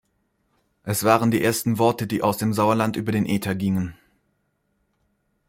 [0.81, 3.93] Es waren die ersten Worte, die aus dem Sauerland über den Äther gingen.